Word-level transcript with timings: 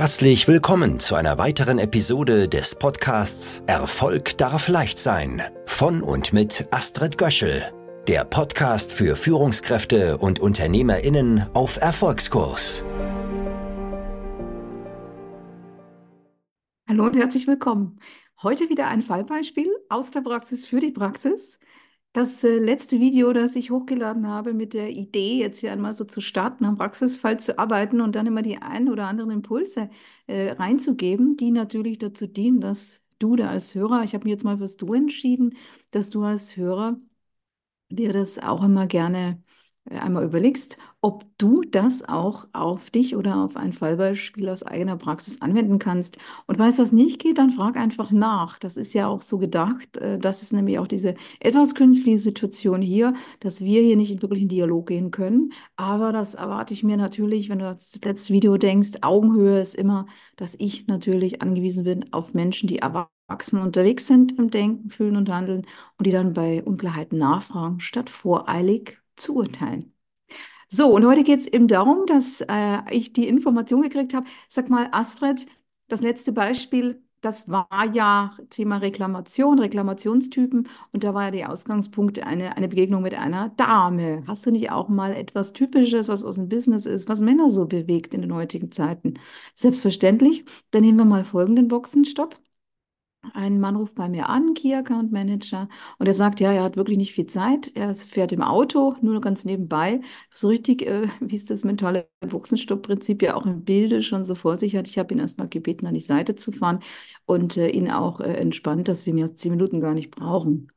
Herzlich 0.00 0.48
willkommen 0.48 0.98
zu 0.98 1.14
einer 1.14 1.36
weiteren 1.36 1.78
Episode 1.78 2.48
des 2.48 2.74
Podcasts 2.74 3.62
Erfolg 3.66 4.38
darf 4.38 4.68
leicht 4.68 4.98
sein 4.98 5.42
von 5.66 6.00
und 6.00 6.32
mit 6.32 6.68
Astrid 6.70 7.18
Göschel, 7.18 7.62
der 8.08 8.24
Podcast 8.24 8.94
für 8.94 9.14
Führungskräfte 9.14 10.16
und 10.16 10.40
Unternehmerinnen 10.40 11.44
auf 11.52 11.76
Erfolgskurs. 11.76 12.82
Hallo 16.88 17.04
und 17.04 17.16
herzlich 17.16 17.46
willkommen. 17.46 18.00
Heute 18.42 18.70
wieder 18.70 18.88
ein 18.88 19.02
Fallbeispiel 19.02 19.68
aus 19.90 20.10
der 20.10 20.22
Praxis 20.22 20.66
für 20.66 20.80
die 20.80 20.92
Praxis. 20.92 21.58
Das 22.12 22.42
äh, 22.42 22.58
letzte 22.58 22.98
Video, 22.98 23.32
das 23.32 23.54
ich 23.54 23.70
hochgeladen 23.70 24.26
habe, 24.26 24.52
mit 24.52 24.74
der 24.74 24.90
Idee, 24.90 25.38
jetzt 25.38 25.60
hier 25.60 25.70
einmal 25.72 25.94
so 25.94 26.04
zu 26.04 26.20
starten, 26.20 26.64
am 26.64 26.76
Praxisfall 26.76 27.38
zu 27.38 27.56
arbeiten 27.58 28.00
und 28.00 28.16
dann 28.16 28.26
immer 28.26 28.42
die 28.42 28.58
ein 28.58 28.88
oder 28.88 29.06
anderen 29.06 29.30
Impulse 29.30 29.90
äh, 30.26 30.50
reinzugeben, 30.52 31.36
die 31.36 31.52
natürlich 31.52 31.98
dazu 31.98 32.26
dienen, 32.26 32.60
dass 32.60 33.04
du 33.20 33.36
da 33.36 33.48
als 33.50 33.74
Hörer, 33.76 34.02
ich 34.02 34.14
habe 34.14 34.24
mich 34.24 34.32
jetzt 34.32 34.44
mal 34.44 34.58
fürs 34.58 34.76
Du 34.76 34.92
entschieden, 34.94 35.56
dass 35.92 36.10
du 36.10 36.24
als 36.24 36.56
Hörer 36.56 36.98
dir 37.90 38.12
das 38.12 38.38
auch 38.38 38.62
immer 38.64 38.86
gerne 38.86 39.42
einmal 39.98 40.24
überlegst, 40.24 40.78
ob 41.00 41.24
du 41.38 41.62
das 41.62 42.06
auch 42.08 42.46
auf 42.52 42.90
dich 42.90 43.16
oder 43.16 43.36
auf 43.36 43.56
ein 43.56 43.72
Fallbeispiel 43.72 44.48
aus 44.48 44.62
eigener 44.62 44.96
Praxis 44.96 45.40
anwenden 45.40 45.78
kannst. 45.78 46.18
Und 46.46 46.58
falls 46.58 46.76
das 46.76 46.92
nicht 46.92 47.20
geht, 47.20 47.38
dann 47.38 47.50
frag 47.50 47.76
einfach 47.76 48.10
nach. 48.10 48.58
Das 48.58 48.76
ist 48.76 48.92
ja 48.92 49.08
auch 49.08 49.22
so 49.22 49.38
gedacht. 49.38 49.96
Äh, 49.96 50.18
das 50.18 50.42
ist 50.42 50.52
nämlich 50.52 50.78
auch 50.78 50.86
diese 50.86 51.14
etwas 51.40 51.74
künstliche 51.74 52.18
Situation 52.18 52.82
hier, 52.82 53.14
dass 53.40 53.62
wir 53.64 53.82
hier 53.82 53.96
nicht 53.96 54.20
wirklich 54.22 54.42
in 54.42 54.48
Dialog 54.48 54.86
gehen 54.86 55.10
können. 55.10 55.52
Aber 55.76 56.12
das 56.12 56.34
erwarte 56.34 56.74
ich 56.74 56.82
mir 56.84 56.96
natürlich, 56.96 57.48
wenn 57.48 57.60
du 57.60 57.64
das 57.64 57.98
letzte 58.04 58.32
Video 58.32 58.56
denkst, 58.58 58.90
Augenhöhe 59.02 59.60
ist 59.60 59.74
immer, 59.74 60.06
dass 60.36 60.54
ich 60.58 60.86
natürlich 60.86 61.42
angewiesen 61.42 61.84
bin 61.84 62.12
auf 62.12 62.34
Menschen, 62.34 62.68
die 62.68 62.78
erwachsen 62.78 63.58
unterwegs 63.60 64.06
sind 64.06 64.38
im 64.38 64.50
Denken, 64.50 64.90
Fühlen 64.90 65.16
und 65.16 65.30
Handeln 65.30 65.66
und 65.98 66.06
die 66.06 66.10
dann 66.10 66.34
bei 66.34 66.62
Unklarheiten 66.62 67.18
nachfragen, 67.18 67.80
statt 67.80 68.10
voreilig 68.10 68.99
zu 69.20 69.36
urteilen. 69.36 69.92
So, 70.68 70.94
und 70.94 71.04
heute 71.04 71.24
geht 71.24 71.40
es 71.40 71.46
eben 71.48 71.66
darum, 71.68 72.06
dass 72.06 72.42
äh, 72.42 72.78
ich 72.90 73.12
die 73.12 73.26
Information 73.28 73.82
gekriegt 73.82 74.14
habe. 74.14 74.26
Sag 74.48 74.70
mal, 74.70 74.88
Astrid, 74.92 75.46
das 75.88 76.00
letzte 76.00 76.32
Beispiel, 76.32 77.02
das 77.20 77.48
war 77.48 77.68
ja 77.92 78.36
Thema 78.50 78.76
Reklamation, 78.78 79.58
Reklamationstypen. 79.58 80.68
Und 80.92 81.04
da 81.04 81.12
war 81.12 81.24
ja 81.24 81.30
der 81.32 81.52
Ausgangspunkt 81.52 82.22
eine, 82.24 82.56
eine 82.56 82.68
Begegnung 82.68 83.02
mit 83.02 83.14
einer 83.14 83.50
Dame. 83.50 84.22
Hast 84.26 84.46
du 84.46 84.52
nicht 84.52 84.70
auch 84.70 84.88
mal 84.88 85.12
etwas 85.12 85.52
Typisches, 85.52 86.08
was 86.08 86.24
aus 86.24 86.36
dem 86.36 86.48
Business 86.48 86.86
ist, 86.86 87.08
was 87.08 87.20
Männer 87.20 87.50
so 87.50 87.66
bewegt 87.66 88.14
in 88.14 88.22
den 88.22 88.34
heutigen 88.34 88.70
Zeiten? 88.70 89.14
Selbstverständlich. 89.54 90.44
Dann 90.70 90.82
nehmen 90.82 90.98
wir 90.98 91.04
mal 91.04 91.24
folgenden 91.24 91.68
Boxenstopp. 91.68 92.38
Ein 93.34 93.60
Mann 93.60 93.76
ruft 93.76 93.96
bei 93.96 94.08
mir 94.08 94.30
an, 94.30 94.54
Key 94.54 94.74
Account 94.74 95.12
Manager, 95.12 95.68
und 95.98 96.06
er 96.06 96.14
sagt, 96.14 96.40
ja, 96.40 96.52
er 96.52 96.62
hat 96.62 96.76
wirklich 96.76 96.96
nicht 96.96 97.12
viel 97.12 97.26
Zeit. 97.26 97.70
Er 97.76 97.94
fährt 97.94 98.32
im 98.32 98.40
Auto, 98.42 98.96
nur 99.02 99.20
ganz 99.20 99.44
nebenbei. 99.44 100.00
So 100.32 100.48
richtig, 100.48 100.82
äh, 100.86 101.06
wie 101.20 101.36
es 101.36 101.44
das 101.44 101.62
mentale 101.64 102.08
Buchsenstopp-Prinzip 102.20 103.22
ja 103.22 103.34
auch 103.36 103.44
im 103.44 103.62
Bilde 103.64 104.02
schon 104.02 104.24
so 104.24 104.34
vor 104.34 104.56
sich 104.56 104.74
hat. 104.74 104.88
Ich 104.88 104.98
habe 104.98 105.12
ihn 105.12 105.20
erstmal 105.20 105.48
gebeten, 105.48 105.86
an 105.86 105.94
die 105.94 106.00
Seite 106.00 106.34
zu 106.34 106.50
fahren 106.50 106.82
und 107.26 107.56
äh, 107.58 107.68
ihn 107.68 107.90
auch 107.90 108.20
äh, 108.20 108.32
entspannt, 108.34 108.88
dass 108.88 109.04
wir 109.04 109.12
mir 109.14 109.34
zehn 109.34 109.52
Minuten 109.52 109.80
gar 109.80 109.92
nicht 109.94 110.10
brauchen. 110.10 110.72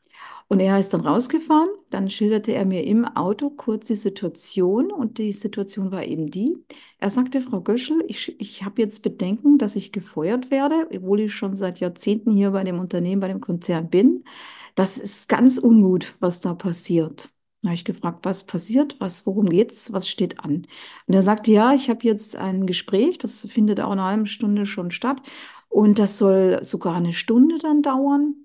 Und 0.49 0.59
er 0.59 0.79
ist 0.79 0.93
dann 0.93 1.01
rausgefahren, 1.01 1.69
dann 1.93 2.09
schilderte 2.09 2.53
er 2.53 2.65
mir 2.65 2.83
im 2.83 3.05
Auto 3.05 3.49
kurz 3.49 3.87
die 3.87 3.95
Situation 3.95 4.91
und 4.91 5.17
die 5.17 5.33
Situation 5.33 5.91
war 5.91 6.03
eben 6.03 6.31
die. 6.31 6.57
Er 6.99 7.09
sagte, 7.09 7.41
Frau 7.41 7.61
Göschel, 7.61 8.03
ich, 8.07 8.39
ich 8.39 8.63
habe 8.63 8.81
jetzt 8.81 9.01
Bedenken, 9.03 9.57
dass 9.57 9.75
ich 9.75 9.91
gefeuert 9.91 10.51
werde, 10.51 10.87
obwohl 10.93 11.21
ich 11.21 11.33
schon 11.33 11.55
seit 11.55 11.79
Jahrzehnten 11.79 12.31
hier 12.31 12.51
bei 12.51 12.63
dem 12.63 12.79
Unternehmen, 12.79 13.21
bei 13.21 13.27
dem 13.27 13.41
Konzern 13.41 13.89
bin. 13.89 14.23
Das 14.75 14.97
ist 14.97 15.29
ganz 15.29 15.57
ungut, 15.57 16.15
was 16.19 16.41
da 16.41 16.53
passiert. 16.53 17.29
Da 17.61 17.69
habe 17.69 17.75
ich 17.75 17.85
gefragt, 17.85 18.25
was 18.25 18.43
passiert, 18.45 18.99
was, 18.99 19.25
worum 19.25 19.47
geht's, 19.47 19.93
was 19.93 20.09
steht 20.09 20.39
an? 20.39 20.67
Und 21.07 21.13
er 21.13 21.21
sagte, 21.21 21.51
ja, 21.51 21.73
ich 21.73 21.89
habe 21.89 22.05
jetzt 22.05 22.35
ein 22.35 22.65
Gespräch, 22.65 23.17
das 23.19 23.45
findet 23.49 23.79
auch 23.79 23.91
eine 23.91 24.03
halbe 24.03 24.25
Stunde 24.25 24.65
schon 24.65 24.91
statt 24.91 25.21
und 25.69 25.97
das 25.99 26.17
soll 26.17 26.59
sogar 26.63 26.95
eine 26.95 27.13
Stunde 27.13 27.57
dann 27.59 27.81
dauern 27.81 28.35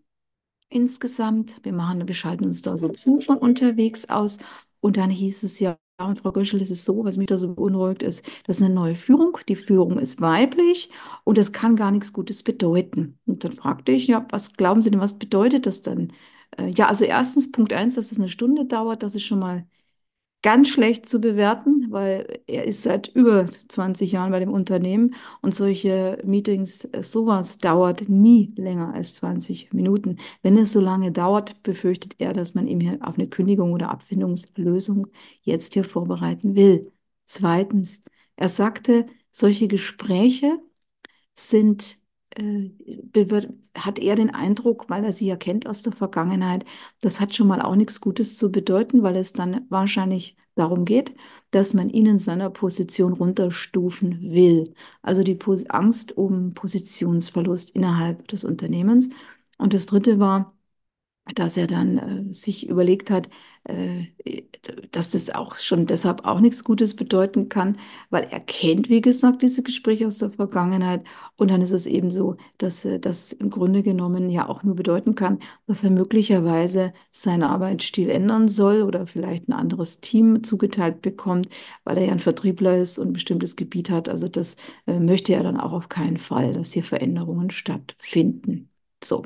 insgesamt. 0.71 1.61
Wir 1.65 1.73
machen, 1.73 2.07
wir 2.07 2.15
schalten 2.15 2.45
uns 2.45 2.63
da 2.63 2.79
so 2.79 2.89
zu 2.89 3.21
von 3.21 3.39
unterwegs 3.39 4.09
aus. 4.09 4.39
Und 4.81 4.97
dann 4.97 5.11
hieß 5.11 5.43
es 5.43 5.59
ja, 5.61 5.77
und 6.01 6.21
Frau 6.21 6.31
Göschel, 6.33 6.63
es 6.63 6.71
ist 6.71 6.85
so, 6.85 7.05
was 7.05 7.17
mich 7.17 7.27
da 7.27 7.37
so 7.39 7.53
beunruhigt 7.55 8.03
ist, 8.05 8.25
das 8.47 8.59
ist 8.59 8.63
eine 8.63 8.73
neue 8.75 8.95
Führung. 8.95 9.37
Die 9.49 9.57
Führung 9.57 9.99
ist 9.99 10.21
weiblich 10.21 10.91
und 11.25 11.39
das 11.39 11.53
kann 11.53 11.75
gar 11.77 11.91
nichts 11.91 12.13
Gutes 12.13 12.43
bedeuten. 12.45 13.19
Und 13.27 13.45
dann 13.45 13.53
fragte 13.53 13.93
ich, 13.93 14.07
ja, 14.07 14.27
was 14.31 14.53
glauben 14.55 14.81
Sie 14.83 14.91
denn, 14.91 15.01
was 15.01 15.19
bedeutet 15.19 15.67
das 15.67 15.83
dann? 15.83 16.13
Äh, 16.57 16.69
ja, 16.71 16.87
also 16.89 17.05
erstens 17.05 17.51
Punkt 17.51 17.73
eins, 17.73 17.97
dass 17.97 18.13
es 18.13 18.19
eine 18.19 18.29
Stunde 18.29 18.65
dauert, 18.67 19.03
das 19.03 19.17
ist 19.17 19.25
schon 19.25 19.41
mal 19.41 19.67
ganz 20.43 20.69
schlecht 20.69 21.09
zu 21.09 21.21
bewerten, 21.21 21.87
weil 21.91 22.41
er 22.47 22.65
ist 22.65 22.83
seit 22.85 23.09
über 23.09 23.47
20 23.47 24.13
Jahren 24.13 24.31
bei 24.31 24.39
dem 24.39 24.53
Unternehmen 24.53 25.15
und 25.43 25.55
solche 25.55 26.19
Meetings, 26.25 26.85
äh, 26.87 27.03
sowas 27.03 27.59
dauert 27.59 28.09
nie 28.09 28.53
länger 28.57 28.95
als 28.95 29.15
20 29.17 29.73
Minuten. 29.73 30.19
Wenn 30.43 30.57
es 30.57 30.73
so 30.73 30.81
lange 30.81 31.13
dauert, 31.13 31.63
befürchtet 31.63 32.17
er, 32.21 32.33
dass 32.33 32.55
man 32.55 32.69
ihm 32.69 32.81
hier 32.81 32.99
auf 33.01 33.19
eine 33.19 33.29
Kündigung 33.29 33.73
oder 33.73 33.91
Abfindungslösung 33.91 35.09
jetzt 35.43 35.75
hier 35.75 35.85
vorbereiten 35.85 36.55
will. 36.55 36.93
Zweitens, 37.25 38.03
er 38.37 38.49
sagte, 38.49 39.07
solche 39.31 39.69
Gespräche 39.69 40.59
sind 41.35 41.99
hat 43.77 43.99
er 43.99 44.17
den 44.17 44.31
Eindruck, 44.31 44.89
weil 44.89 45.05
er 45.05 45.13
sie 45.13 45.27
ja 45.27 45.37
kennt 45.37 45.67
aus 45.67 45.83
der 45.83 45.93
Vergangenheit, 45.93 46.65
das 47.01 47.21
hat 47.21 47.35
schon 47.35 47.49
mal 47.49 47.63
auch 47.63 47.77
nichts 47.77 48.01
Gutes 48.01 48.37
zu 48.37 48.51
bedeuten, 48.53 49.03
weil 49.03 49.17
es 49.17 49.33
dann 49.33 49.67
wahrscheinlich 49.69 50.37
darum 50.55 50.85
geht, 50.85 51.15
dass 51.51 51.75
man 51.75 51.89
ihn 51.89 52.07
in 52.07 52.19
seiner 52.19 52.51
Position 52.51 53.13
runterstufen 53.15 54.21
will. 54.21 54.75
Also 55.03 55.23
die 55.23 55.39
Angst 55.69 56.17
um 56.17 56.53
Positionsverlust 56.55 57.71
innerhalb 57.71 58.29
des 58.29 58.45
Unternehmens. 58.45 59.09
Und 59.59 59.75
das 59.75 59.87
Dritte 59.87 60.19
war, 60.19 60.58
dass 61.35 61.57
er 61.57 61.67
dann 61.67 61.99
äh, 61.99 62.25
sich 62.25 62.69
überlegt 62.69 63.11
hat, 63.11 63.29
äh, 63.65 64.07
dass 64.93 65.11
das 65.11 65.31
auch 65.31 65.57
schon 65.57 65.87
deshalb 65.87 66.25
auch 66.25 66.41
nichts 66.41 66.65
Gutes 66.65 66.95
bedeuten 66.97 67.49
kann, 67.49 67.79
weil 68.11 68.25
er 68.31 68.41
kennt, 68.41 68.89
wie 68.89 69.01
gesagt, 69.01 69.43
diese 69.43 69.63
Gespräche 69.63 70.07
aus 70.07 70.19
der 70.19 70.31
Vergangenheit. 70.31 71.05
Und 71.37 71.51
dann 71.51 71.63
ist 71.63 71.73
es 71.73 71.87
eben 71.87 72.11
so, 72.11 72.37
dass 72.59 72.85
äh, 72.85 72.99
das 72.99 73.33
im 73.33 73.51
Grunde 73.51 73.83
genommen 73.83 74.31
ja 74.31 74.49
auch 74.49 74.63
nur 74.63 74.75
bedeuten 74.77 75.15
kann, 75.15 75.39
dass 75.67 75.85
er 75.85 75.91
möglicherweise 75.91 76.93
seinen 77.11 77.43
Arbeitsstil 77.43 78.11
ändern 78.11 78.49
soll 78.49 78.83
oder 78.83 79.07
vielleicht 79.07 79.49
ein 79.49 79.53
anderes 79.53 80.01
Team 80.01 80.43
zugeteilt 80.43 81.03
bekommt, 81.03 81.49
weil 81.85 81.99
er 81.99 82.07
ja 82.07 82.13
ein 82.13 82.19
Vertriebler 82.21 82.79
ist 82.79 82.99
und 82.99 83.09
ein 83.09 83.13
bestimmtes 83.13 83.57
Gebiet 83.57 83.91
hat. 83.91 84.09
Also 84.09 84.29
das 84.29 84.57
äh, 84.87 84.99
möchte 84.99 85.35
er 85.35 85.43
dann 85.43 85.59
auch 85.61 85.73
auf 85.73 85.89
keinen 85.89 86.19
Fall, 86.19 86.53
dass 86.53 86.73
hier 86.73 86.85
Veränderungen 86.85 87.51
stattfinden. 87.51 88.71
So. 89.03 89.25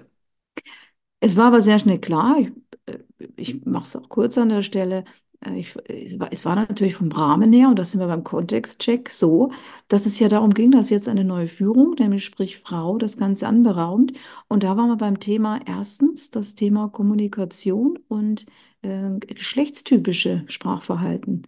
Es 1.25 1.37
war 1.37 1.47
aber 1.47 1.63
sehr 1.63 1.79
schnell 1.79 2.01
klar, 2.01 2.37
ich, 2.41 2.51
äh, 2.87 2.99
ich 3.37 3.65
mache 3.65 3.85
es 3.85 3.97
auch 3.97 4.09
kurz 4.09 4.37
an 4.39 4.49
der 4.49 4.63
Stelle, 4.63 5.05
äh, 5.41 5.57
ich, 5.57 5.77
es, 5.87 6.19
war, 6.19 6.33
es 6.33 6.45
war 6.45 6.57
natürlich 6.57 6.97
vom 6.97 7.13
Rahmen 7.13 7.53
her, 7.53 7.69
und 7.69 7.79
das 7.79 7.93
sind 7.93 8.01
wir 8.01 8.09
beim 8.09 8.25
Kontextcheck, 8.25 9.09
so, 9.09 9.53
dass 9.89 10.05
es 10.07 10.19
ja 10.19 10.29
darum 10.29 10.53
ging, 10.53 10.73
dass 10.73 10.91
jetzt 10.91 11.09
eine 11.09 11.25
neue 11.25 11.47
Führung, 11.49 11.95
nämlich 11.99 12.25
sprich 12.25 12.59
Frau, 12.59 12.99
das 12.99 13.17
Ganze 13.17 13.47
anberaumt. 13.47 14.13
Und 14.49 14.65
da 14.65 14.77
waren 14.77 14.89
wir 14.89 14.97
beim 14.97 15.21
Thema 15.21 15.61
erstens 15.65 16.31
das 16.31 16.57
Thema 16.57 16.89
Kommunikation 16.89 17.99
und 18.09 18.47
äh, 18.83 19.19
geschlechtstypische 19.21 20.43
Sprachverhalten. 20.49 21.47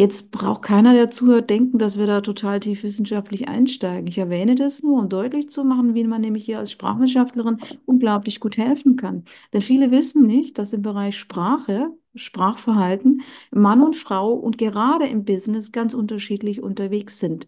Jetzt 0.00 0.30
braucht 0.30 0.62
keiner, 0.62 0.94
der 0.94 1.10
zuhört, 1.10 1.50
denken, 1.50 1.78
dass 1.78 1.98
wir 1.98 2.06
da 2.06 2.22
total 2.22 2.58
tief 2.58 2.84
wissenschaftlich 2.84 3.48
einsteigen. 3.48 4.06
Ich 4.06 4.16
erwähne 4.16 4.54
das 4.54 4.82
nur, 4.82 4.98
um 4.98 5.10
deutlich 5.10 5.50
zu 5.50 5.62
machen, 5.62 5.94
wie 5.94 6.04
man 6.04 6.22
nämlich 6.22 6.46
hier 6.46 6.58
als 6.58 6.72
Sprachwissenschaftlerin 6.72 7.58
unglaublich 7.84 8.40
gut 8.40 8.56
helfen 8.56 8.96
kann. 8.96 9.26
Denn 9.52 9.60
viele 9.60 9.90
wissen 9.90 10.26
nicht, 10.26 10.56
dass 10.56 10.72
im 10.72 10.80
Bereich 10.80 11.18
Sprache, 11.18 11.90
Sprachverhalten, 12.14 13.20
Mann 13.50 13.82
und 13.82 13.94
Frau 13.94 14.32
und 14.32 14.56
gerade 14.56 15.06
im 15.06 15.26
Business 15.26 15.70
ganz 15.70 15.92
unterschiedlich 15.92 16.62
unterwegs 16.62 17.18
sind. 17.18 17.46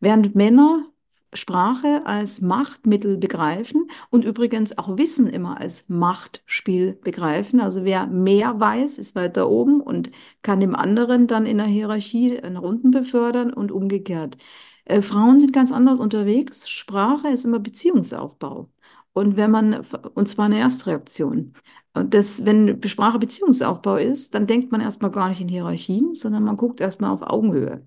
Während 0.00 0.34
Männer 0.34 0.88
Sprache 1.34 2.02
als 2.06 2.40
Machtmittel 2.40 3.16
begreifen 3.16 3.88
und 4.10 4.24
übrigens 4.24 4.78
auch 4.78 4.96
Wissen 4.96 5.26
immer 5.28 5.60
als 5.60 5.88
Machtspiel 5.88 6.98
begreifen. 7.02 7.60
Also 7.60 7.84
wer 7.84 8.06
mehr 8.06 8.58
weiß, 8.60 8.98
ist 8.98 9.14
weiter 9.14 9.48
oben 9.50 9.80
und 9.80 10.10
kann 10.42 10.60
dem 10.60 10.74
anderen 10.74 11.26
dann 11.26 11.46
in 11.46 11.58
der 11.58 11.66
Hierarchie 11.66 12.40
nach 12.50 12.62
unten 12.62 12.90
befördern 12.90 13.52
und 13.52 13.72
umgekehrt. 13.72 14.38
Äh, 14.84 15.02
Frauen 15.02 15.40
sind 15.40 15.52
ganz 15.52 15.72
anders 15.72 16.00
unterwegs. 16.00 16.68
Sprache 16.68 17.28
ist 17.28 17.44
immer 17.44 17.58
Beziehungsaufbau. 17.58 18.70
Und 19.12 19.36
wenn 19.36 19.50
man, 19.50 19.84
und 20.14 20.28
zwar 20.28 20.46
eine 20.46 20.58
Erstreaktion. 20.58 21.54
Und 21.94 22.14
das, 22.14 22.44
wenn 22.44 22.82
Sprache 22.84 23.18
Beziehungsaufbau 23.18 23.96
ist, 23.96 24.34
dann 24.34 24.46
denkt 24.46 24.72
man 24.72 24.80
erstmal 24.80 25.10
gar 25.12 25.28
nicht 25.28 25.40
in 25.40 25.48
Hierarchien, 25.48 26.14
sondern 26.14 26.42
man 26.42 26.56
guckt 26.56 26.80
erstmal 26.80 27.10
auf 27.10 27.22
Augenhöhe. 27.22 27.86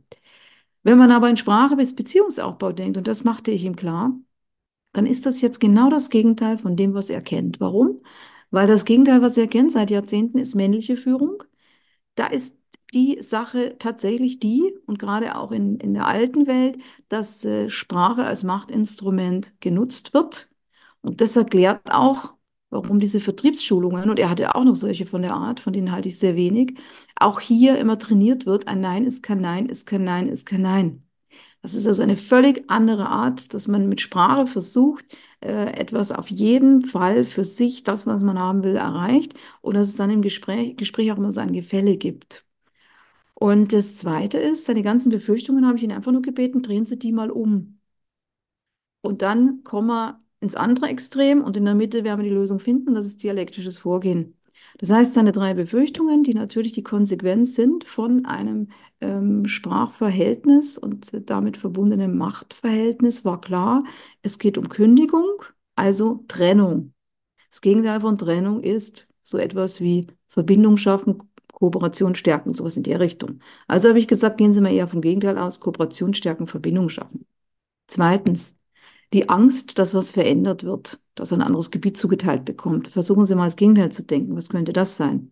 Wenn 0.88 0.98
man 0.98 1.12
aber 1.12 1.30
in 1.30 1.38
Sprache 1.38 1.76
bis 1.76 1.96
Beziehungsaufbau 1.96 2.72
denkt, 2.72 2.98
und 2.98 3.08
das 3.08 3.26
machte 3.26 3.52
ich 3.52 3.66
ihm 3.66 3.76
klar, 3.76 4.14
dann 4.94 5.06
ist 5.08 5.26
das 5.26 5.42
jetzt 5.42 5.60
genau 5.60 5.90
das 5.90 6.10
Gegenteil 6.12 6.58
von 6.58 6.78
dem, 6.78 6.94
was 6.96 7.10
er 7.12 7.22
kennt. 7.22 7.60
Warum? 7.62 8.02
Weil 8.52 8.68
das 8.68 8.86
Gegenteil, 8.86 9.22
was 9.22 9.38
er 9.38 9.48
kennt 9.48 9.72
seit 9.74 9.92
Jahrzehnten, 9.92 10.40
ist 10.40 10.56
männliche 10.56 10.98
Führung. 10.98 11.44
Da 12.16 12.28
ist 12.28 12.58
die 12.94 13.20
Sache 13.22 13.78
tatsächlich 13.80 14.40
die, 14.40 14.76
und 14.88 15.00
gerade 15.00 15.38
auch 15.38 15.52
in, 15.52 15.80
in 15.80 15.96
der 15.96 16.08
alten 16.08 16.48
Welt, 16.48 16.80
dass 17.10 17.46
äh, 17.46 17.70
Sprache 17.70 18.26
als 18.26 18.44
Machtinstrument 18.44 19.56
genutzt 19.62 20.14
wird. 20.16 20.50
Und 21.02 21.22
das 21.22 21.38
erklärt 21.38 21.82
auch, 21.92 22.36
warum 22.70 23.00
diese 23.00 23.20
Vertriebsschulungen, 23.20 24.10
und 24.10 24.20
er 24.20 24.30
hatte 24.30 24.56
auch 24.56 24.64
noch 24.64 24.76
solche 24.76 25.06
von 25.06 25.22
der 25.22 25.34
Art, 25.34 25.60
von 25.60 25.74
denen 25.74 25.92
halte 25.92 26.10
ich 26.10 26.20
sehr 26.20 26.36
wenig, 26.36 26.78
auch 27.16 27.40
hier 27.40 27.78
immer 27.78 27.98
trainiert 28.00 28.46
wird, 28.46 28.68
ein 28.68 28.82
Nein 28.82 29.06
ist 29.06 29.24
kein 29.24 29.42
Nein, 29.42 29.68
ist 29.68 29.86
kein 29.86 30.04
Nein, 30.04 30.30
ist 30.30 30.46
kein 30.46 30.62
Nein. 30.62 31.04
Das 31.62 31.74
ist 31.76 31.88
also 31.88 32.04
eine 32.04 32.18
völlig 32.18 32.70
andere 32.70 33.08
Art, 33.10 33.54
dass 33.54 33.68
man 33.68 33.90
mit 33.90 34.02
Sprache 34.02 34.48
versucht, 34.48 35.06
äh, 35.42 35.72
etwas 35.80 36.12
auf 36.12 36.30
jeden 36.30 36.82
Fall 36.82 37.26
für 37.26 37.46
sich, 37.46 37.84
das, 37.84 38.08
was 38.08 38.24
man 38.24 38.40
haben 38.40 38.64
will, 38.64 38.76
erreicht 38.76 39.34
und 39.62 39.76
dass 39.76 39.88
es 39.90 39.96
dann 39.96 40.10
im 40.12 40.22
Gespräch, 40.22 40.78
Gespräch 40.78 41.12
auch 41.12 41.18
immer 41.18 41.32
so 41.32 41.42
ein 41.42 41.54
Gefälle 41.54 41.98
gibt. 41.98 42.46
Und 43.34 43.74
das 43.74 43.98
Zweite 43.98 44.38
ist, 44.40 44.66
seine 44.66 44.84
ganzen 44.84 45.12
Befürchtungen 45.12 45.66
habe 45.68 45.78
ich 45.78 45.84
ihn 45.84 45.92
einfach 45.92 46.12
nur 46.12 46.22
gebeten, 46.22 46.62
drehen 46.62 46.86
Sie 46.86 46.98
die 47.00 47.12
mal 47.12 47.32
um. 47.32 47.80
Und 49.02 49.22
dann 49.22 49.64
kommen 49.64 49.88
wir 49.88 50.22
ins 50.40 50.56
andere 50.56 50.88
Extrem 50.88 51.44
und 51.44 51.58
in 51.58 51.66
der 51.66 51.76
Mitte 51.76 52.04
werden 52.04 52.22
wir 52.22 52.30
die 52.30 52.36
Lösung 52.36 52.60
finden, 52.60 52.94
das 52.94 53.06
ist 53.06 53.24
dialektisches 53.24 53.78
Vorgehen. 53.78 54.38
Das 54.80 54.92
heißt, 54.92 55.14
seine 55.14 55.32
drei 55.32 55.54
Befürchtungen, 55.54 56.24
die 56.24 56.34
natürlich 56.34 56.74
die 56.74 56.84
Konsequenz 56.84 57.56
sind 57.56 57.84
von 57.86 58.26
einem 58.26 58.70
ähm, 59.02 59.46
Sprachverhältnis 59.48 60.78
und 60.78 61.30
damit 61.30 61.58
verbundenem 61.58 62.18
Machtverhältnis, 62.18 63.26
war 63.26 63.42
klar, 63.42 63.84
es 64.22 64.40
geht 64.40 64.58
um 64.58 64.70
Kündigung, 64.70 65.42
also 65.76 66.24
Trennung. 66.28 66.94
Das 67.50 67.62
Gegenteil 67.62 68.02
von 68.02 68.18
Trennung 68.18 68.62
ist 68.62 69.08
so 69.24 69.38
etwas 69.38 69.82
wie 69.82 70.08
Verbindung 70.28 70.78
schaffen, 70.78 71.24
Kooperation 71.54 72.14
stärken, 72.16 72.54
sowas 72.54 72.78
in 72.78 72.84
der 72.84 73.00
Richtung. 73.00 73.40
Also 73.68 73.90
habe 73.90 74.00
ich 74.00 74.08
gesagt, 74.08 74.38
gehen 74.38 74.54
Sie 74.54 74.62
mal 74.62 74.72
eher 74.72 74.88
vom 74.88 75.02
Gegenteil 75.02 75.38
aus, 75.38 75.60
Kooperation 75.60 76.14
stärken, 76.14 76.46
Verbindung 76.46 76.90
schaffen. 76.90 77.26
Zweitens, 77.88 78.57
die 79.14 79.30
Angst, 79.30 79.80
dass 79.80 79.94
was 79.94 80.12
verändert 80.12 80.64
wird, 80.64 81.00
dass 81.16 81.34
ein 81.34 81.42
anderes 81.42 81.72
Gebiet 81.72 81.98
zugeteilt 81.98 82.46
bekommt. 82.46 82.90
Versuchen 82.90 83.26
Sie 83.26 83.36
mal 83.36 83.46
das 83.46 83.56
Gegenteil 83.56 83.92
zu 83.92 84.04
denken. 84.04 84.36
Was 84.36 84.50
könnte 84.50 84.74
das 84.74 84.98
sein? 84.98 85.32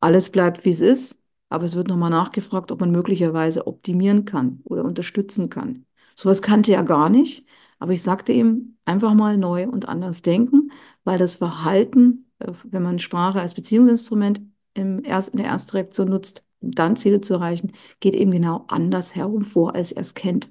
Alles 0.00 0.30
bleibt, 0.30 0.64
wie 0.64 0.70
es 0.70 0.80
ist, 0.80 1.22
aber 1.48 1.64
es 1.64 1.76
wird 1.76 1.88
nochmal 1.88 2.10
nachgefragt, 2.10 2.72
ob 2.72 2.80
man 2.80 2.90
möglicherweise 2.90 3.66
optimieren 3.66 4.24
kann 4.24 4.60
oder 4.64 4.84
unterstützen 4.84 5.50
kann. 5.50 5.86
Sowas 6.16 6.42
kannte 6.42 6.72
er 6.72 6.82
gar 6.82 7.08
nicht, 7.08 7.46
aber 7.78 7.92
ich 7.92 8.02
sagte 8.02 8.32
ihm, 8.32 8.76
einfach 8.84 9.14
mal 9.14 9.36
neu 9.36 9.68
und 9.68 9.88
anders 9.88 10.22
denken, 10.22 10.72
weil 11.04 11.18
das 11.18 11.32
Verhalten, 11.32 12.30
äh, 12.38 12.52
wenn 12.64 12.82
man 12.82 12.98
Sprache 12.98 13.40
als 13.40 13.54
Beziehungsinstrument 13.54 14.40
im 14.74 15.04
Erst, 15.04 15.30
in 15.30 15.38
der 15.38 15.46
Erstreaktion 15.46 16.08
nutzt, 16.08 16.44
um 16.60 16.72
dann 16.72 16.96
Ziele 16.96 17.20
zu 17.20 17.34
erreichen, 17.34 17.72
geht 18.00 18.14
eben 18.14 18.30
genau 18.30 18.64
anders 18.68 19.14
herum 19.14 19.44
vor, 19.44 19.74
als 19.74 19.92
er 19.92 20.02
es 20.02 20.14
kennt. 20.14 20.50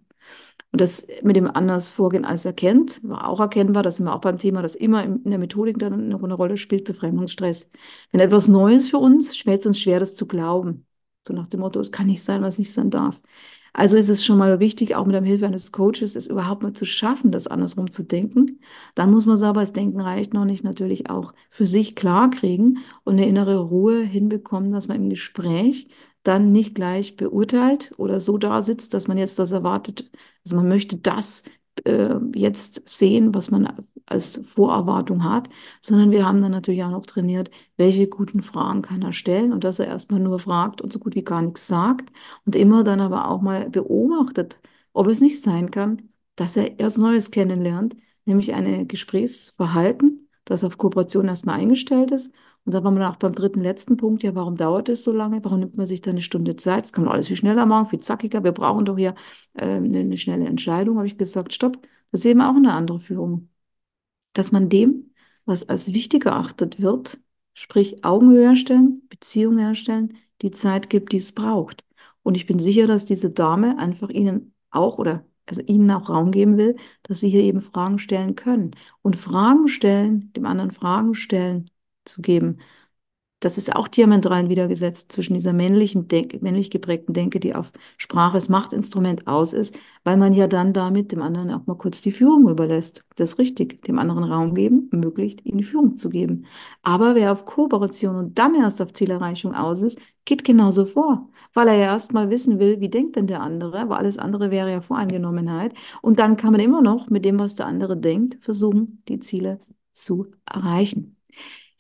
Und 0.72 0.80
das 0.80 1.08
mit 1.22 1.36
dem 1.36 1.48
anders 1.48 1.90
Vorgehen 1.90 2.24
als 2.24 2.46
erkennt, 2.46 3.02
war 3.04 3.28
auch 3.28 3.42
erkennbar, 3.42 3.84
das 3.84 3.98
sind 3.98 4.06
wir 4.06 4.16
auch 4.16 4.22
beim 4.22 4.38
Thema, 4.38 4.62
das 4.62 4.76
immer 4.76 5.04
in 5.04 5.24
der 5.26 5.38
Methodik 5.40 5.78
dann 5.80 6.14
eine 6.14 6.34
Rolle 6.34 6.56
spielt, 6.56 6.86
Befremdungsstress. 6.86 7.70
Wenn 8.12 8.22
etwas 8.22 8.48
Neues 8.48 8.90
für 8.90 8.98
uns, 8.98 9.36
fällt 9.36 9.62
es 9.62 9.66
uns 9.68 9.80
schwer, 9.82 10.00
das 10.00 10.16
zu 10.16 10.28
glauben. 10.28 10.86
So 11.28 11.34
nach 11.34 11.48
dem 11.48 11.60
Motto, 11.60 11.80
es 11.82 11.92
kann 11.92 12.08
nicht 12.08 12.24
sein, 12.24 12.42
was 12.42 12.58
nicht 12.58 12.72
sein 12.72 12.90
darf. 12.90 13.22
Also 13.74 13.96
ist 13.98 14.10
es 14.10 14.26
schon 14.26 14.38
mal 14.38 14.60
wichtig, 14.60 14.96
auch 14.96 15.06
mit 15.06 15.14
der 15.16 15.24
Hilfe 15.24 15.46
eines 15.46 15.72
Coaches, 15.72 16.16
es 16.16 16.28
überhaupt 16.28 16.62
mal 16.62 16.74
zu 16.74 16.86
schaffen, 16.86 17.32
das 17.32 17.48
andersrum 17.48 17.90
zu 17.90 18.04
denken. 18.04 18.60
Dann 18.96 19.12
muss 19.12 19.26
man 19.26 19.36
es 19.36 19.44
aber, 19.44 19.62
das 19.62 19.72
Denken 19.72 20.02
reicht 20.02 20.34
noch 20.34 20.44
nicht, 20.46 20.64
natürlich 20.64 21.10
auch 21.10 21.34
für 21.50 21.66
sich 21.66 21.96
klar 21.96 22.30
kriegen 22.32 22.80
und 23.06 23.14
eine 23.14 23.28
innere 23.28 23.60
Ruhe 23.60 24.02
hinbekommen, 24.02 24.74
dass 24.74 24.88
man 24.90 24.98
im 24.98 25.10
Gespräch 25.10 25.88
dann 26.24 26.52
nicht 26.52 26.76
gleich 26.76 27.16
beurteilt 27.18 27.94
oder 27.98 28.20
so 28.20 28.38
da 28.38 28.62
sitzt, 28.62 28.94
dass 28.94 29.08
man 29.08 29.18
jetzt 29.18 29.40
das 29.40 29.52
erwartet, 29.52 30.10
also 30.46 30.56
man 30.56 30.68
möchte 30.68 30.98
das 30.98 31.44
äh, 31.86 32.16
jetzt 32.36 32.88
sehen, 32.88 33.34
was 33.34 33.52
man 33.52 33.88
als 34.06 34.38
Vorerwartung 34.44 35.24
hat, 35.24 35.50
sondern 35.82 36.12
wir 36.12 36.26
haben 36.26 36.42
dann 36.42 36.52
natürlich 36.52 36.84
auch 36.84 36.92
noch 36.92 37.06
trainiert, 37.06 37.50
welche 37.78 38.08
guten 38.08 38.44
Fragen 38.44 38.82
kann 38.82 39.02
er 39.02 39.14
stellen 39.14 39.54
und 39.54 39.64
dass 39.64 39.80
er 39.80 39.88
erstmal 39.88 40.20
nur 40.20 40.40
fragt 40.40 40.82
und 40.82 40.92
so 40.92 41.00
gut 41.00 41.16
wie 41.16 41.24
gar 41.24 41.42
nichts 41.42 41.68
sagt 41.68 42.12
und 42.46 42.56
immer 42.56 42.84
dann 42.84 43.00
aber 43.00 43.30
auch 43.30 43.42
mal 43.42 43.70
beobachtet, 43.70 44.60
ob 44.94 45.08
es 45.08 45.22
nicht 45.22 45.42
sein 45.42 45.72
kann, 45.72 46.10
dass 46.36 46.58
er 46.58 46.80
erst 46.80 46.98
Neues 46.98 47.32
kennenlernt, 47.32 47.96
nämlich 48.26 48.54
ein 48.54 48.88
Gesprächsverhalten, 48.88 50.30
das 50.46 50.64
auf 50.64 50.78
Kooperation 50.78 51.28
erstmal 51.28 51.60
eingestellt 51.60 52.12
ist 52.12 52.34
und 52.66 52.74
dann 52.74 52.84
waren 52.84 52.98
wir 52.98 53.10
auch 53.10 53.16
beim 53.16 53.34
dritten, 53.34 53.62
letzten 53.62 53.98
Punkt, 53.98 54.22
ja, 54.24 54.36
warum 54.36 54.56
dauert 54.56 54.88
es 54.90 55.04
so 55.04 55.12
lange? 55.12 55.44
Warum 55.44 55.60
nimmt 55.60 55.78
man 55.78 55.86
sich 55.88 56.02
da 56.02 56.12
eine 56.12 56.22
Stunde 56.22 56.56
Zeit? 56.56 56.86
Das 56.86 56.94
kann 56.94 57.04
man 57.04 57.14
alles 57.14 57.28
viel 57.28 57.36
schneller 57.36 57.66
machen, 57.66 57.88
viel 57.90 58.02
zackiger. 58.02 58.44
Wir 58.44 58.52
brauchen 58.52 58.86
doch 58.86 58.98
hier 58.98 59.16
äh, 59.56 59.66
eine, 59.66 60.00
eine 60.00 60.18
schnelle 60.18 60.46
Entscheidung. 60.46 60.98
Habe 60.98 61.08
ich 61.08 61.18
gesagt, 61.18 61.54
stopp, 61.54 61.82
das 62.12 62.22
ist 62.22 62.26
eben 62.26 62.42
auch 62.42 62.56
eine 62.56 62.74
andere 62.74 63.00
Führung. 63.00 63.50
Dass 64.34 64.52
man 64.52 64.70
dem, 64.70 65.14
was 65.46 65.68
als 65.70 65.94
wichtig 65.94 66.26
erachtet 66.26 66.80
wird, 66.82 67.20
sprich 67.54 68.06
Augenhöhe 68.06 68.48
herstellen, 68.50 69.08
Beziehung 69.10 69.58
herstellen, 69.58 70.18
die 70.42 70.52
Zeit 70.52 70.90
gibt, 70.90 71.14
die 71.14 71.18
es 71.18 71.34
braucht. 71.34 71.84
Und 72.24 72.36
ich 72.36 72.46
bin 72.48 72.60
sicher, 72.60 72.88
dass 72.88 73.06
diese 73.06 73.32
Dame 73.32 73.78
einfach 73.80 74.10
Ihnen 74.10 74.54
auch 74.70 75.00
oder 75.00 75.26
also 75.48 75.62
Ihnen 75.64 75.90
auch 75.92 76.10
Raum 76.10 76.32
geben 76.32 76.58
will, 76.58 76.78
dass 77.04 77.20
Sie 77.20 77.30
hier 77.30 77.44
eben 77.44 77.62
Fragen 77.62 78.00
stellen 78.00 78.36
können. 78.36 78.72
Und 79.02 79.18
Fragen 79.18 79.68
stellen, 79.68 80.32
dem 80.34 80.46
anderen 80.46 80.72
Fragen 80.72 81.16
stellen, 81.16 81.70
zu 82.06 82.22
geben. 82.22 82.60
Das 83.42 83.58
ist 83.58 83.76
auch 83.76 83.88
diametral 83.88 84.50
widergesetzt 84.50 85.12
zwischen 85.12 85.34
dieser 85.34 85.52
männlichen 85.52 86.08
Denk 86.08 86.40
männlich 86.44 86.70
geprägten 86.70 87.14
Denke, 87.14 87.40
die 87.40 87.56
auf 87.56 87.72
Sprache 87.98 88.36
als 88.36 88.50
Machtinstrument 88.50 89.26
aus 89.26 89.54
ist, 89.54 89.76
weil 90.04 90.16
man 90.16 90.34
ja 90.36 90.46
dann 90.48 90.74
damit 90.74 91.12
dem 91.12 91.24
anderen 91.24 91.50
auch 91.52 91.66
mal 91.66 91.76
kurz 91.76 92.02
die 92.02 92.12
Führung 92.12 92.48
überlässt. 92.50 93.04
Das 93.16 93.32
ist 93.32 93.40
richtig, 93.40 93.82
dem 93.84 93.98
anderen 93.98 94.26
Raum 94.26 94.54
geben, 94.54 94.90
ermöglicht, 94.92 95.44
ihm 95.44 95.58
die 95.58 95.64
Führung 95.64 95.98
zu 95.98 96.10
geben. 96.12 96.46
Aber 96.84 97.16
wer 97.16 97.32
auf 97.32 97.46
Kooperation 97.46 98.16
und 98.16 98.38
dann 98.38 98.54
erst 98.54 98.80
auf 98.80 98.94
Zielerreichung 98.94 99.56
aus 99.56 99.82
ist, 99.82 100.00
geht 100.24 100.44
genauso 100.44 100.86
vor, 100.86 101.28
weil 101.56 101.68
er 101.68 101.76
ja 101.76 101.86
erst 101.86 102.14
mal 102.14 102.30
wissen 102.30 102.60
will, 102.60 102.80
wie 102.80 102.90
denkt 102.90 103.16
denn 103.16 103.26
der 103.26 103.42
andere, 103.42 103.90
weil 103.90 103.98
alles 103.98 104.20
andere 104.20 104.52
wäre 104.52 104.72
ja 104.72 104.82
Voreingenommenheit. 104.82 105.74
Und 106.04 106.20
dann 106.20 106.38
kann 106.38 106.52
man 106.52 106.62
immer 106.62 106.84
noch 106.84 107.10
mit 107.10 107.26
dem, 107.26 107.40
was 107.40 107.56
der 107.56 107.66
andere 107.66 107.98
denkt, 107.98 108.38
versuchen, 108.44 109.02
die 109.08 109.20
Ziele 109.20 109.60
zu 109.94 110.28
erreichen. 110.46 111.18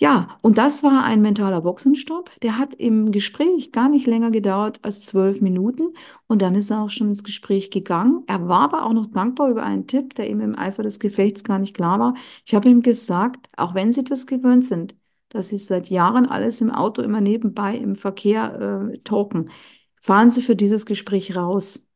Ja, 0.03 0.39
und 0.41 0.57
das 0.57 0.81
war 0.81 1.03
ein 1.03 1.21
mentaler 1.21 1.61
Boxenstopp. 1.61 2.31
Der 2.41 2.57
hat 2.57 2.73
im 2.73 3.11
Gespräch 3.11 3.71
gar 3.71 3.87
nicht 3.87 4.07
länger 4.07 4.31
gedauert 4.31 4.79
als 4.81 5.03
zwölf 5.03 5.41
Minuten 5.41 5.93
und 6.25 6.41
dann 6.41 6.55
ist 6.55 6.71
er 6.71 6.81
auch 6.81 6.89
schon 6.89 7.09
ins 7.09 7.23
Gespräch 7.23 7.69
gegangen. 7.69 8.23
Er 8.25 8.47
war 8.47 8.61
aber 8.61 8.85
auch 8.85 8.93
noch 8.93 9.05
dankbar 9.05 9.51
über 9.51 9.61
einen 9.61 9.85
Tipp, 9.85 10.15
der 10.15 10.27
ihm 10.27 10.41
im 10.41 10.57
Eifer 10.57 10.81
des 10.81 10.99
Gefechts 10.99 11.43
gar 11.43 11.59
nicht 11.59 11.75
klar 11.75 11.99
war. 11.99 12.15
Ich 12.47 12.55
habe 12.55 12.67
ihm 12.67 12.81
gesagt, 12.81 13.47
auch 13.57 13.75
wenn 13.75 13.93
Sie 13.93 14.03
das 14.03 14.25
gewöhnt 14.25 14.65
sind, 14.65 14.95
dass 15.29 15.49
Sie 15.49 15.59
seit 15.59 15.87
Jahren 15.91 16.25
alles 16.25 16.61
im 16.61 16.71
Auto 16.71 17.03
immer 17.03 17.21
nebenbei 17.21 17.77
im 17.77 17.95
Verkehr 17.95 18.89
äh, 18.91 18.97
talken, 19.03 19.51
fahren 20.01 20.31
Sie 20.31 20.41
für 20.41 20.55
dieses 20.55 20.87
Gespräch 20.87 21.35
raus. 21.35 21.87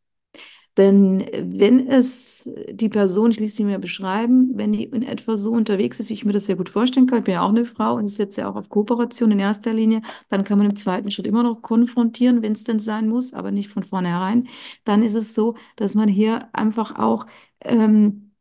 Denn 0.78 1.26
wenn 1.34 1.88
es 1.88 2.50
die 2.70 2.90
Person, 2.90 3.32
ich 3.32 3.40
ließ 3.40 3.56
sie 3.56 3.64
mir 3.64 3.80
beschreiben, 3.80 4.52
wenn 4.56 4.74
die 4.74 4.84
in 4.84 5.04
etwa 5.04 5.38
so 5.38 5.52
unterwegs 5.52 6.00
ist, 6.02 6.10
wie 6.10 6.14
ich 6.14 6.26
mir 6.26 6.34
das 6.34 6.48
sehr 6.48 6.58
gut 6.58 6.68
vorstellen 6.70 7.08
kann, 7.08 7.20
ich 7.20 7.26
bin 7.26 7.34
ja 7.36 7.44
auch 7.44 7.50
eine 7.50 7.64
Frau 7.66 7.96
und 7.96 8.08
ich 8.08 8.16
setze 8.16 8.42
ja 8.42 8.50
auch 8.50 8.56
auf 8.58 8.68
Kooperation 8.70 9.32
in 9.32 9.40
erster 9.40 9.74
Linie, 9.74 10.02
dann 10.30 10.44
kann 10.44 10.58
man 10.58 10.70
im 10.70 10.76
zweiten 10.76 11.12
Schritt 11.12 11.28
immer 11.28 11.44
noch 11.44 11.62
konfrontieren, 11.62 12.42
wenn 12.42 12.52
es 12.54 12.66
denn 12.66 12.80
sein 12.80 13.08
muss, 13.08 13.34
aber 13.34 13.52
nicht 13.52 13.70
von 13.70 13.84
vornherein. 13.84 14.48
Dann 14.84 15.02
ist 15.04 15.16
es 15.16 15.34
so, 15.34 15.56
dass 15.78 15.96
man 15.96 16.10
hier 16.10 16.50
einfach 16.54 16.98
auch 17.00 17.26
ähm, 17.62 18.32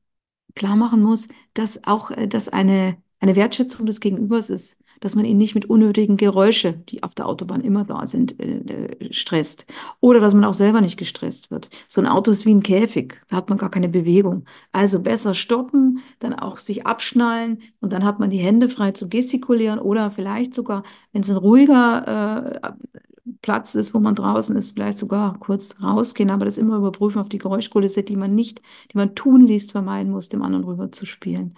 klar 0.54 0.76
machen 0.76 1.02
muss, 1.02 1.28
dass 1.54 1.84
auch 1.84 2.10
äh, 2.10 2.28
dass 2.28 2.48
eine, 2.48 2.96
eine 3.20 3.36
Wertschätzung 3.36 3.86
des 3.86 4.00
Gegenübers 4.00 4.50
ist 4.50 4.78
dass 5.04 5.14
man 5.14 5.26
ihn 5.26 5.36
nicht 5.36 5.54
mit 5.54 5.68
unnötigen 5.68 6.16
Geräusche, 6.16 6.72
die 6.88 7.02
auf 7.02 7.14
der 7.14 7.26
Autobahn 7.28 7.60
immer 7.60 7.84
da 7.84 8.06
sind, 8.06 8.40
äh, 8.40 8.60
äh, 8.60 9.12
stresst. 9.12 9.66
Oder 10.00 10.18
dass 10.18 10.32
man 10.32 10.46
auch 10.46 10.54
selber 10.54 10.80
nicht 10.80 10.96
gestresst 10.96 11.50
wird. 11.50 11.68
So 11.88 12.00
ein 12.00 12.06
Auto 12.06 12.30
ist 12.30 12.46
wie 12.46 12.54
ein 12.54 12.62
Käfig, 12.62 13.20
da 13.28 13.36
hat 13.36 13.50
man 13.50 13.58
gar 13.58 13.70
keine 13.70 13.90
Bewegung. 13.90 14.46
Also 14.72 15.00
besser 15.02 15.34
stoppen, 15.34 16.00
dann 16.20 16.32
auch 16.32 16.56
sich 16.56 16.86
abschnallen 16.86 17.58
und 17.82 17.92
dann 17.92 18.02
hat 18.02 18.18
man 18.18 18.30
die 18.30 18.38
Hände 18.38 18.70
frei 18.70 18.92
zu 18.92 19.10
gestikulieren 19.10 19.78
oder 19.78 20.10
vielleicht 20.10 20.54
sogar, 20.54 20.84
wenn 21.12 21.20
es 21.20 21.28
ein 21.28 21.36
ruhiger 21.36 22.62
äh, 22.64 22.72
Platz 23.42 23.74
ist, 23.74 23.92
wo 23.92 24.00
man 24.00 24.14
draußen 24.14 24.56
ist, 24.56 24.70
vielleicht 24.70 24.96
sogar 24.96 25.38
kurz 25.38 25.76
rausgehen, 25.82 26.30
aber 26.30 26.46
das 26.46 26.56
immer 26.56 26.78
überprüfen 26.78 27.20
auf 27.20 27.28
die 27.28 27.36
Geräuschkulisse, 27.36 28.04
die 28.04 28.16
man 28.16 28.34
nicht, 28.34 28.62
die 28.90 28.96
man 28.96 29.14
tun 29.14 29.46
liest, 29.46 29.72
vermeiden 29.72 30.12
muss, 30.12 30.30
dem 30.30 30.40
anderen 30.40 30.64
rüber 30.64 30.90
zu 30.92 31.04
spielen. 31.04 31.54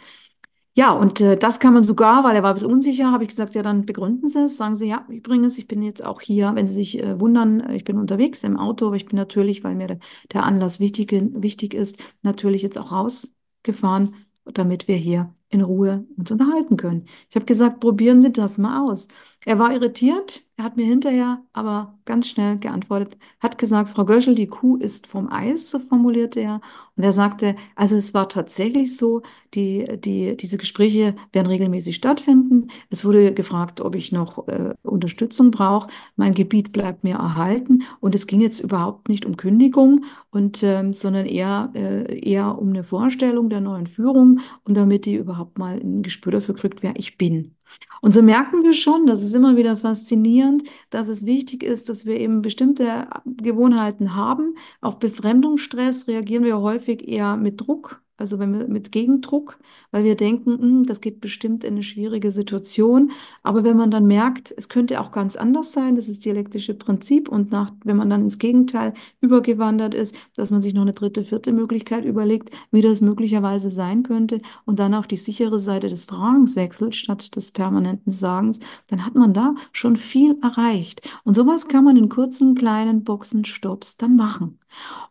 Ja, 0.78 0.92
und 0.92 1.22
äh, 1.22 1.38
das 1.38 1.58
kann 1.58 1.72
man 1.72 1.82
sogar, 1.82 2.22
weil 2.22 2.36
er 2.36 2.42
war 2.42 2.50
ein 2.50 2.54
bisschen 2.54 2.70
unsicher, 2.70 3.10
habe 3.10 3.24
ich 3.24 3.30
gesagt, 3.30 3.54
ja, 3.54 3.62
dann 3.62 3.86
begründen 3.86 4.28
Sie 4.28 4.40
es. 4.44 4.58
Sagen 4.58 4.76
Sie, 4.76 4.88
ja, 4.88 5.06
übrigens, 5.08 5.56
ich 5.56 5.66
bin 5.66 5.80
jetzt 5.82 6.04
auch 6.04 6.20
hier, 6.20 6.52
wenn 6.54 6.66
Sie 6.68 6.74
sich 6.74 7.02
äh, 7.02 7.18
wundern, 7.18 7.70
ich 7.70 7.84
bin 7.84 7.96
unterwegs 7.96 8.44
im 8.44 8.58
Auto, 8.58 8.88
aber 8.88 8.96
ich 8.96 9.06
bin 9.06 9.16
natürlich, 9.16 9.64
weil 9.64 9.74
mir 9.74 9.86
der, 9.86 9.98
der 10.32 10.44
Anlass 10.44 10.78
wichtig, 10.78 11.12
wichtig 11.12 11.72
ist, 11.72 11.96
natürlich 12.22 12.60
jetzt 12.60 12.76
auch 12.78 12.92
rausgefahren, 12.92 14.16
damit 14.44 14.86
wir 14.86 14.96
hier 14.96 15.34
in 15.48 15.62
Ruhe 15.62 16.04
uns 16.18 16.30
unterhalten 16.30 16.76
können. 16.76 17.06
Ich 17.30 17.36
habe 17.36 17.46
gesagt, 17.46 17.80
probieren 17.80 18.20
Sie 18.20 18.32
das 18.32 18.58
mal 18.58 18.82
aus. 18.86 19.08
Er 19.46 19.58
war 19.58 19.72
irritiert, 19.72 20.42
er 20.56 20.64
hat 20.64 20.76
mir 20.76 20.86
hinterher 20.86 21.42
aber 21.52 21.98
ganz 22.06 22.28
schnell 22.28 22.58
geantwortet, 22.58 23.18
hat 23.40 23.58
gesagt, 23.58 23.90
Frau 23.90 24.04
Göschel, 24.06 24.34
die 24.34 24.46
Kuh 24.46 24.76
ist 24.76 25.06
vom 25.06 25.30
Eis, 25.30 25.70
so 25.70 25.78
formulierte 25.78 26.40
er. 26.40 26.60
Und 26.96 27.04
er 27.04 27.12
sagte, 27.12 27.56
also 27.74 27.94
es 27.96 28.14
war 28.14 28.28
tatsächlich 28.28 28.96
so, 28.96 29.22
die, 29.52 29.86
die, 29.98 30.36
diese 30.36 30.56
Gespräche 30.56 31.14
werden 31.32 31.48
regelmäßig 31.48 31.96
stattfinden. 31.96 32.68
Es 32.88 33.04
wurde 33.04 33.34
gefragt, 33.34 33.82
ob 33.82 33.94
ich 33.94 34.12
noch 34.12 34.48
äh, 34.48 34.72
Unterstützung 34.82 35.50
brauche. 35.50 35.90
Mein 36.16 36.32
Gebiet 36.32 36.72
bleibt 36.72 37.04
mir 37.04 37.16
erhalten. 37.16 37.82
Und 38.00 38.14
es 38.14 38.26
ging 38.26 38.40
jetzt 38.40 38.60
überhaupt 38.60 39.10
nicht 39.10 39.26
um 39.26 39.36
Kündigung, 39.36 40.04
und, 40.30 40.62
ähm, 40.62 40.92
sondern 40.92 41.26
eher, 41.26 41.70
äh, 41.74 42.18
eher 42.20 42.58
um 42.58 42.68
eine 42.70 42.84
Vorstellung 42.84 43.48
der 43.48 43.60
neuen 43.62 43.86
Führung 43.86 44.40
und 44.64 44.74
damit 44.74 45.06
die 45.06 45.16
überhaupt 45.16 45.58
mal 45.58 45.78
ein 45.80 46.02
Gespür 46.02 46.32
dafür 46.32 46.54
kriegt, 46.54 46.82
wer 46.82 46.94
ich 46.96 47.16
bin. 47.18 47.55
Und 48.00 48.12
so 48.12 48.22
merken 48.22 48.62
wir 48.62 48.72
schon, 48.72 49.06
das 49.06 49.22
ist 49.22 49.34
immer 49.34 49.56
wieder 49.56 49.76
faszinierend, 49.76 50.62
dass 50.90 51.08
es 51.08 51.26
wichtig 51.26 51.62
ist, 51.62 51.88
dass 51.88 52.06
wir 52.06 52.18
eben 52.18 52.42
bestimmte 52.42 53.08
Gewohnheiten 53.24 54.14
haben. 54.14 54.56
Auf 54.80 54.98
Befremdungsstress 54.98 56.06
reagieren 56.06 56.44
wir 56.44 56.60
häufig 56.60 57.08
eher 57.08 57.36
mit 57.36 57.60
Druck 57.60 58.02
also 58.18 58.38
wenn 58.38 58.58
wir 58.58 58.66
mit 58.66 58.92
Gegendruck, 58.92 59.58
weil 59.90 60.04
wir 60.04 60.16
denken, 60.16 60.58
hm, 60.58 60.84
das 60.84 61.00
geht 61.00 61.20
bestimmt 61.20 61.64
in 61.64 61.74
eine 61.74 61.82
schwierige 61.82 62.30
Situation. 62.30 63.12
Aber 63.42 63.62
wenn 63.62 63.76
man 63.76 63.90
dann 63.90 64.06
merkt, 64.06 64.54
es 64.56 64.68
könnte 64.68 65.00
auch 65.00 65.10
ganz 65.12 65.36
anders 65.36 65.72
sein, 65.72 65.96
das 65.96 66.08
ist 66.08 66.24
dialektische 66.24 66.74
Prinzip. 66.74 67.28
Und 67.28 67.50
nach, 67.50 67.72
wenn 67.84 67.96
man 67.96 68.08
dann 68.08 68.22
ins 68.22 68.38
Gegenteil 68.38 68.94
übergewandert 69.20 69.94
ist, 69.94 70.16
dass 70.34 70.50
man 70.50 70.62
sich 70.62 70.72
noch 70.72 70.82
eine 70.82 70.94
dritte, 70.94 71.24
vierte 71.24 71.52
Möglichkeit 71.52 72.04
überlegt, 72.04 72.50
wie 72.70 72.82
das 72.82 73.00
möglicherweise 73.00 73.68
sein 73.68 74.02
könnte 74.02 74.40
und 74.64 74.78
dann 74.78 74.94
auf 74.94 75.06
die 75.06 75.16
sichere 75.16 75.58
Seite 75.58 75.88
des 75.88 76.04
Fragens 76.04 76.56
wechselt 76.56 76.94
statt 76.94 77.36
des 77.36 77.52
permanenten 77.52 78.12
Sagens, 78.12 78.60
dann 78.88 79.04
hat 79.04 79.14
man 79.14 79.34
da 79.34 79.54
schon 79.72 79.96
viel 79.96 80.38
erreicht. 80.42 81.02
Und 81.24 81.36
sowas 81.36 81.68
kann 81.68 81.84
man 81.84 81.96
in 81.96 82.08
kurzen, 82.08 82.54
kleinen 82.54 83.04
Boxenstopps 83.04 83.96
dann 83.98 84.16
machen. 84.16 84.58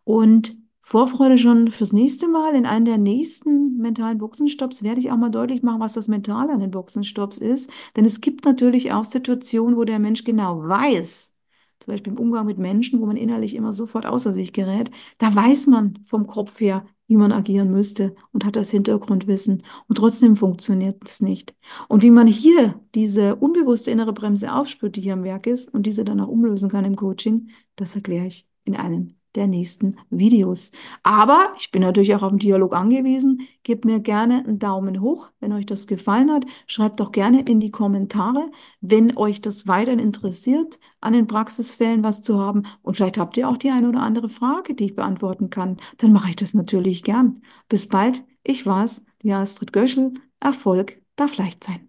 Und 0.04 0.56
Vorfreude 0.88 1.36
schon 1.36 1.72
fürs 1.72 1.92
nächste 1.92 2.28
Mal. 2.28 2.54
In 2.54 2.64
einem 2.64 2.84
der 2.84 2.96
nächsten 2.96 3.76
mentalen 3.76 4.18
Boxenstopps 4.18 4.84
werde 4.84 5.00
ich 5.00 5.10
auch 5.10 5.16
mal 5.16 5.30
deutlich 5.30 5.64
machen, 5.64 5.80
was 5.80 5.94
das 5.94 6.06
Mentale 6.06 6.52
an 6.52 6.60
den 6.60 6.70
Boxenstopps 6.70 7.38
ist. 7.38 7.68
Denn 7.96 8.04
es 8.04 8.20
gibt 8.20 8.44
natürlich 8.44 8.92
auch 8.92 9.04
Situationen, 9.04 9.76
wo 9.76 9.82
der 9.82 9.98
Mensch 9.98 10.22
genau 10.22 10.62
weiß, 10.62 11.34
zum 11.80 11.92
Beispiel 11.92 12.12
im 12.12 12.20
Umgang 12.20 12.46
mit 12.46 12.58
Menschen, 12.58 13.00
wo 13.00 13.06
man 13.06 13.16
innerlich 13.16 13.56
immer 13.56 13.72
sofort 13.72 14.06
außer 14.06 14.32
sich 14.32 14.52
gerät, 14.52 14.92
da 15.18 15.34
weiß 15.34 15.66
man 15.66 15.98
vom 16.06 16.28
Kopf 16.28 16.60
her, 16.60 16.86
wie 17.08 17.16
man 17.16 17.32
agieren 17.32 17.72
müsste 17.72 18.14
und 18.30 18.44
hat 18.44 18.54
das 18.54 18.70
Hintergrundwissen. 18.70 19.64
Und 19.88 19.98
trotzdem 19.98 20.36
funktioniert 20.36 21.02
es 21.04 21.20
nicht. 21.20 21.56
Und 21.88 22.04
wie 22.04 22.12
man 22.12 22.28
hier 22.28 22.80
diese 22.94 23.34
unbewusste 23.34 23.90
innere 23.90 24.12
Bremse 24.12 24.54
aufspürt, 24.54 24.94
die 24.94 25.00
hier 25.00 25.14
am 25.14 25.24
Werk 25.24 25.48
ist 25.48 25.74
und 25.74 25.84
diese 25.84 26.04
dann 26.04 26.20
auch 26.20 26.28
umlösen 26.28 26.70
kann 26.70 26.84
im 26.84 26.94
Coaching, 26.94 27.50
das 27.74 27.96
erkläre 27.96 28.26
ich 28.26 28.46
in 28.62 28.76
einem 28.76 29.15
der 29.36 29.46
nächsten 29.46 29.96
Videos. 30.10 30.72
Aber 31.02 31.52
ich 31.58 31.70
bin 31.70 31.82
natürlich 31.82 32.14
auch 32.14 32.22
auf 32.22 32.30
den 32.30 32.38
Dialog 32.38 32.74
angewiesen. 32.74 33.46
Gebt 33.62 33.84
mir 33.84 34.00
gerne 34.00 34.44
einen 34.44 34.58
Daumen 34.58 35.00
hoch, 35.00 35.28
wenn 35.40 35.52
euch 35.52 35.66
das 35.66 35.86
gefallen 35.86 36.32
hat. 36.32 36.46
Schreibt 36.66 37.00
doch 37.00 37.12
gerne 37.12 37.42
in 37.42 37.60
die 37.60 37.70
Kommentare, 37.70 38.50
wenn 38.80 39.16
euch 39.16 39.40
das 39.40 39.66
weiterhin 39.66 40.00
interessiert, 40.00 40.78
an 41.00 41.12
den 41.12 41.26
Praxisfällen 41.26 42.02
was 42.02 42.22
zu 42.22 42.40
haben. 42.40 42.64
Und 42.82 42.96
vielleicht 42.96 43.18
habt 43.18 43.36
ihr 43.36 43.48
auch 43.48 43.56
die 43.56 43.70
eine 43.70 43.88
oder 43.88 44.02
andere 44.02 44.28
Frage, 44.28 44.74
die 44.74 44.86
ich 44.86 44.96
beantworten 44.96 45.50
kann. 45.50 45.78
Dann 45.98 46.12
mache 46.12 46.30
ich 46.30 46.36
das 46.36 46.54
natürlich 46.54 47.02
gern. 47.02 47.40
Bis 47.68 47.88
bald. 47.88 48.24
Ich 48.42 48.66
war's, 48.66 49.04
die 49.22 49.32
Astrid 49.32 49.72
Göschel. 49.72 50.14
Erfolg 50.40 51.00
darf 51.16 51.36
leicht 51.36 51.64
sein. 51.64 51.88